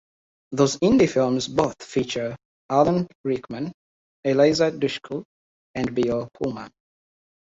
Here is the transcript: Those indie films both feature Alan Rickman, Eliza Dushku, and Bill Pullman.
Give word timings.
Those 0.51 0.77
indie 0.77 1.07
films 1.07 1.47
both 1.47 1.75
feature 1.83 2.35
Alan 2.71 3.05
Rickman, 3.23 3.71
Eliza 4.23 4.71
Dushku, 4.71 5.23
and 5.75 5.93
Bill 5.93 6.27
Pullman. 6.33 6.71